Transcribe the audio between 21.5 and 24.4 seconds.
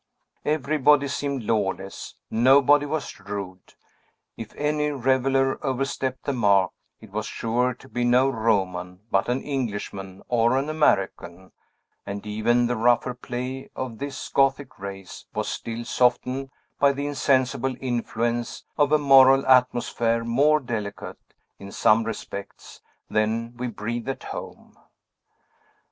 in some respects, than we breathe at